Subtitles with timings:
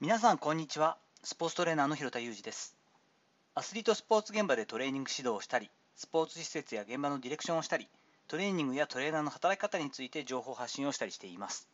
[0.00, 0.96] 皆さんこんにちは。
[1.24, 2.76] スポーツトレーナーの広田裕二です。
[3.56, 7.88] アスリートスポーツ現場でトレーニング指導をしたりスポーツ施設や現場のディレクションをしたり
[8.28, 11.66] トレーニングやトレーナーの働き方について情報発信をしたりしています。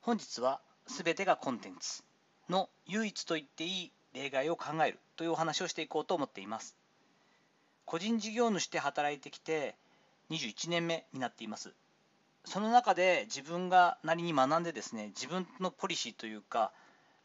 [0.00, 2.02] 本日は全てがコンテンツ
[2.50, 6.74] の唯一と言っていい例外を考えるというお話をしていこうと思っています。
[7.84, 9.76] 個人事業主で働いてきて
[10.30, 11.72] 21年目になっています。
[12.44, 16.72] その中で自分がなりに学んでですね自分のポリシーというか、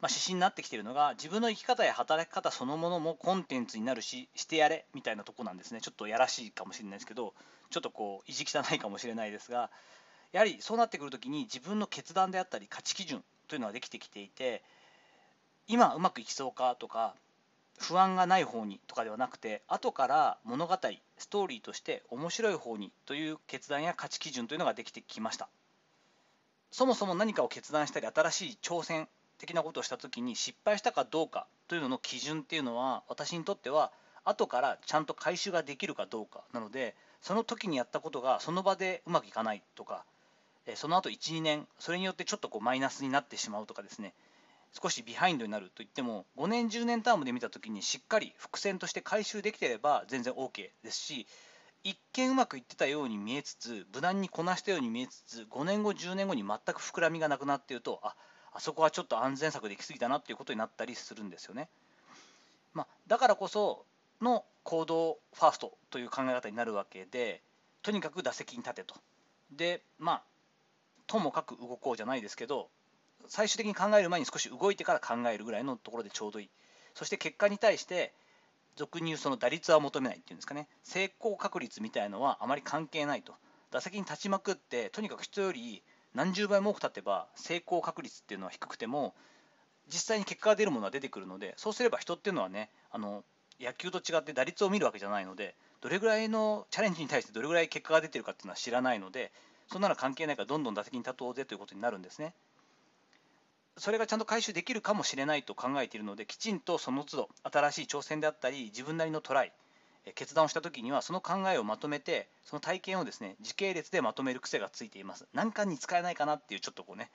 [0.04, 5.80] まあ、指針になってきてるのが自分の生き方や働き方そのものもコンテンツになるししてやれみたいなとこなんですね。
[5.80, 7.32] ちょっとやらしいかもしれないですけど
[7.70, 9.70] ちょっとこう意地汚いかもしれないですが
[10.32, 14.62] やはりそうなってくるときに自分の決断であったり価値基準というのはできてきていて
[15.68, 17.14] 今うまくいきそうかとか
[17.78, 20.78] 不安がない方にとかではなくて後から物語
[21.16, 25.48] ストーリーとして面白い方にという決断や価値基準というのができてきました。
[26.70, 33.92] そもそも何かを決断したり新しい挑戦的なことをした時に失敗したかどうかというのの基準っていうのは私にとっては
[34.24, 40.04] 後からちゃんと回収ができるかどうかなのでその時にやったことがその場でうまくいかないとか
[40.76, 44.14] その後12年それによってちょっとこうマイナスになってしまうとかですね
[44.72, 51.26] 少しビハインドになるといっても5年10年タームで見た時にしっかり伏線として回収できてれば全然 OK ですし
[51.84, 58.12] 一見うまくいってたように見えつつ無難にこなしたように見えつつ5年後10年後に全く膨らみがなくなっているとあっ
[58.54, 61.68] あそこはちょっと安全策で行き過ぎたなっていうことになったりするんですよね。
[62.72, 63.84] まあ、だからこそ
[64.20, 67.42] の行動ファーストという考え方になるわけで
[67.82, 68.94] とにかく打席に立てと。
[69.50, 70.22] でまあ
[71.06, 72.68] ともかく動こうじゃないですけど
[73.28, 76.50] 最終的に考える前に少し動いてから考えるぐらいのところでちょうどいい
[76.94, 78.12] そして結果に対して
[78.76, 83.34] 俗に言うその打率は求めないっていうんですかね成功確率みたいのはあまり関係ないと
[83.70, 85.82] 打席に立ちまくってとにかく人より
[86.14, 89.14] 何十倍も多く立てば成功確率っていうのは低くても
[89.88, 93.24] 実際に結果が出るものは出てくるのでそうすれば人っていうのはねあの
[93.60, 99.32] 野球と違って打率を見るわけじゃないのでどれぐらいのチャレンジに対してどれぐらい結果が出てるかっていうのは知らないので
[99.70, 102.34] そんなの関係ないからどんどん打席に立とうぜということになるんですね。
[103.76, 109.52] それがちゃんと回収できるかもしれないと考えているのできちんとその都度新しい挑戦であったり自分なりのトライ
[110.12, 115.26] 決断をした時にはその考えをまとめてその体験をですね時系列でまとめる癖がついています。
[115.32, 117.10] 何かに使えないかなっていうちょっとこうね、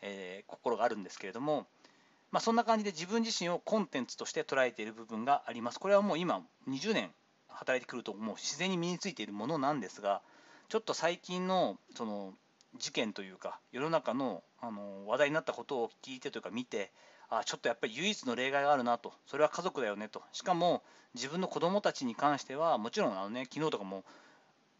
[0.00, 1.66] えー、心があるんですけれども、
[2.32, 5.78] まあ、そんな感じで自分自身をコンテンツとして捉えている部分があります。
[5.78, 7.10] これはもう今20年
[7.48, 10.22] 働いてくるともう自然に身についているものなんですが
[10.68, 12.32] ちょっと最近のその
[12.78, 16.92] 事件というか世の中のあの話題になったことを聞いてというか見て
[17.30, 20.82] あちょっとやっぱり唯一の例外があるなとそれは家族だよねとしかも
[21.14, 24.04] 自分の子供たちに関してはもちろんあの、ね、昨日とかも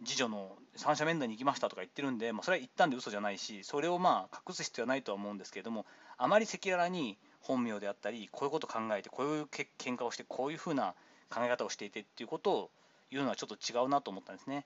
[0.04, 10.94] 次女の三者面談に行きましたとか言ってるんで、まあ、それは言ったんで嘘じゃないしそれをまあ隠す必要はないとは思うんですけれどもあまり赤裸々に本名であったりこういうことを考えてこういうけ喧嘩をしてこういうふうな
[11.30, 12.70] 考え方をしていてっていうことを
[13.10, 14.64] 言うのはちょっと違うなと思ったんですね。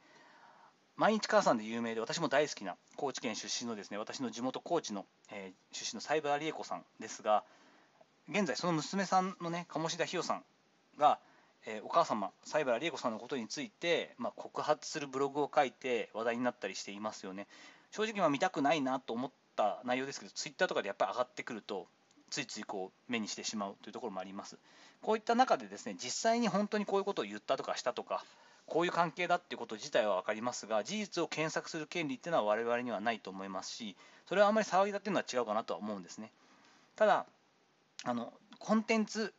[0.97, 7.43] 毎日母さんで有名で私も大好きな高知県出身のですね私の地元高知の、えー、出身のサイバー理恵子さんですが
[8.29, 10.43] 現在その娘さんのね鴨志田ひよさん
[10.99, 11.19] が、
[11.67, 17.47] えー、お母様サイバー理恵子さんのことについて、まあ、告発するブログを書いて話題になったりしていますよね。
[17.91, 21.87] 正直は見たくないなと思った内容ですけどツイッターとかでやっぱり上がってくると
[22.31, 24.59] ついついこう目にしてしまうというところもあります。
[25.03, 28.25] こういった中でですね実際に本当にこういうことを言ったとかしたとか
[28.67, 33.95] こういう関係だっていうこと自体は分かりますが事実を検索する権利っていうのは我々にはないと思いますし
[34.27, 36.33] それはあまり騒ぎだっていうのは違うかなとは思うんですね。
[36.97, 37.27] ただ
[38.05, 39.35] あのコンテンツ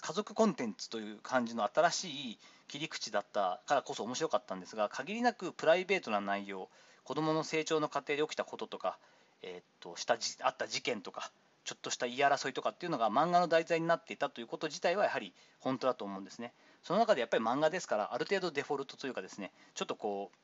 [0.00, 2.38] 家族コンテンツという感じの新しい
[2.68, 6.68] 切り口だったからこそ面白かったんですが限りなくプライベートな内容
[7.04, 8.98] 子どもの成長の過程で起きたこととか、
[9.42, 11.30] えー、っとしたあった事件とか
[11.64, 16.52] ちょっとした言い争いとかっていうのが漫画の題材になっていたということ自体はやはり本当だと思うんですね。
[16.82, 20.36] その中でやっぱり漫画ですからある程度デフォルトというかですねちょっとこう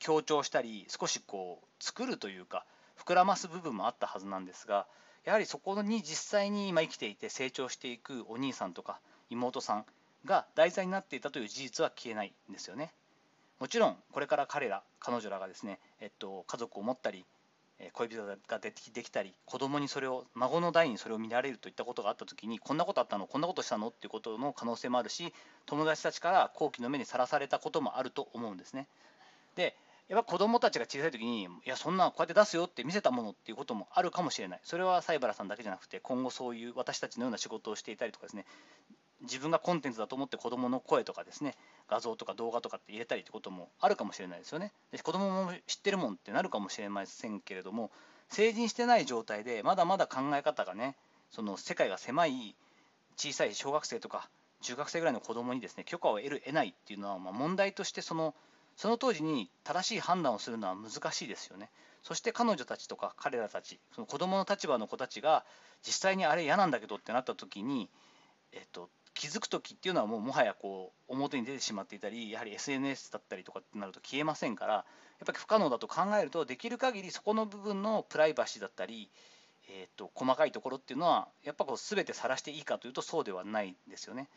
[0.00, 2.64] 強調したり少しこう作るというか
[2.96, 4.86] 膨らます部分もあったはずなんですが
[5.24, 9.00] やはりそこに実際に今生きていて成長していくお兄さんとか
[9.30, 9.84] 妹さん
[10.24, 12.92] が題材になっていたという事実は消えないんですよね。
[13.58, 17.24] もちろんこれから彼ら彼女らがですね、えっと、家族を持ったり
[17.92, 25.32] 恋人ができたり子供にそれを孫の代にそれを見られるといったことがあった時にこんなことあったのこんなことしたのっていうことの可能性もあるし
[25.66, 28.86] 友達たちから好奇の目にさらされたこともあると思うんですね。
[29.56, 29.76] で
[30.12, 34.60] やっぱ子供たちが小さい時にいやそんなこうやって出すよって見せたものっていうこともあるかもしれない。
[34.62, 38.44] それは西原さんだけじゃなくて今後そういう私たちのような仕事をしていたりとかですね。
[39.22, 41.54] 自分がコンテンツだと思って子供の声とかですね。
[41.88, 44.74] 画像とか動画とかって入れたりってこともあるかもしれないですよね。
[44.90, 47.90] で子供も知ってるもんってなるかもしれませんけれども
[48.28, 50.94] 成人してない状態でまだまだ考え方がね
[51.30, 52.54] その世界が狭い
[53.16, 54.28] 小さい小学生とか
[54.60, 58.34] 中学生ぐらいの子供にですね許可を得る得ないっていうのは、ま、問題としてその
[58.76, 61.70] その当時に正しい判断をするのは難しいですよね。
[62.02, 65.44] そして彼女たちとか彼らたちその子供の立場の子たちが
[65.82, 67.88] 実際にあれ嫌なんだけどってなった時に、
[68.52, 74.84] えっと、気づく時っていうのはもうもはやこう表に出てしまっていたりやはり SNS だったりとかってなると消えませんからやっ
[75.26, 79.08] ぱり不可能だと考えるとできる限りそこの部分のプライバシーだったり、
[79.68, 84.28] えー、と細かいところっていうのはやっぱこう全て晒していいかというとそうではないんですよね。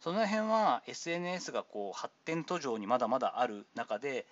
[0.00, 4.26] その辺は SNS がこう発展途上にまだまだある中で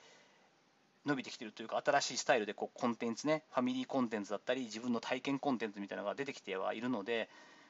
[1.07, 7.29] 伸びてきてるというか新しいスタイルでこうコンテンツねファミリーコンテンツだったり自分の体験コンテンツみたいなのが出てきてはいるので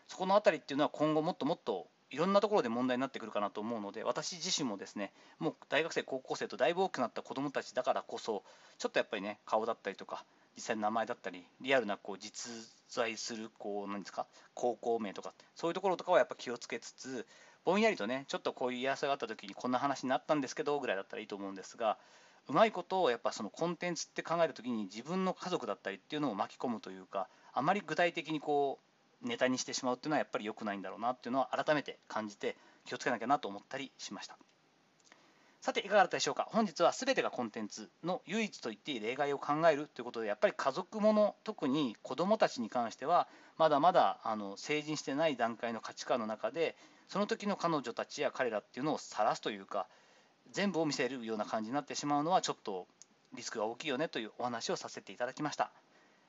[0.08, 8.42] そこの辺りっていうのは今後もっともっといろんなところで問題になってくるかなと思うので私自身もですねもう大学生高校生とだいぶ大きくなった子どもたちだからこそ
[8.78, 10.24] ちょっとやっぱりね顔だったりとか
[10.54, 12.50] 実際の名前だったりリアルなこう実
[12.90, 17.26] 在するこう何ですか高校名とかそういうところとかはやっぱ気をつけつつ
[17.64, 21.98] ぼんやりとねちょっとこういう嫌さがあった時にこんな話になったんですけどぐらいだったらいいと思うんですが
[22.48, 28.80] うまいことをやっぱそのコンテンツって考える時に自分の家族だったりっていうのを巻き込むというかあまり具体的にこ
[29.24, 34.36] うネタにしてしまうっていうのはやっぱり良くないんだろうなっていうのは改めて感じて気をつけなきゃなと思ったりしました。
[35.60, 36.48] さていかがだったでしょうか？
[36.50, 46.74] 本日は全てがコンテンツの唯一と言っていい例外を考えるということでやっぱり家族もの特に子どもたちに関してはまだまだあの成人してない段階の価値観の中で
[47.08, 49.86] その時の彼女たちや彼らっていうのを晒すというか
[50.50, 52.86] 全部を見せるような感じになってしまうのはちょっと
[53.34, 55.70] リスクが大きいよねというお話をさせていただきました。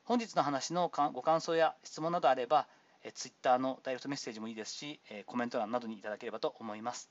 [0.06, 2.68] 本日の話のご感想や質問などあれば
[3.04, 7.10] え Twitter のダイレクトメッセージもいいですしコメント欄などにいただければと思います。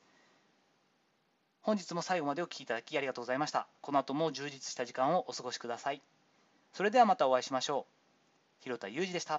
[1.63, 3.69] 本日も最後までお聴きいただきありがとうございました。
[3.83, 6.03] この後も充実した時間をお過ごしください。
[6.73, 7.93] それではまたお会いしましょう。
[8.65, 9.31] 広田裕二でした。